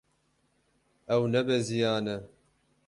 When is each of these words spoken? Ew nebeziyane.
Ew 1.13 1.21
nebeziyane. 1.31 2.15